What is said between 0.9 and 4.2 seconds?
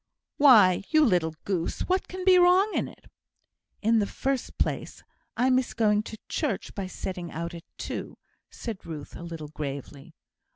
little goose, what can be wrong in it?" "In the